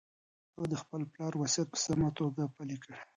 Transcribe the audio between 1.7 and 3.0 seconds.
په سمه توګه پلي کړ.